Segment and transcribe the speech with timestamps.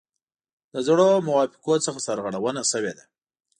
[0.73, 3.03] د زړو موافقو څخه سرغړونه شوې ده.